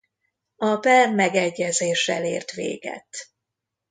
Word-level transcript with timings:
A 0.55 0.77
per 0.77 1.09
megegyezéssel 1.11 2.25
ért 2.25 2.51
véget. 2.51 3.29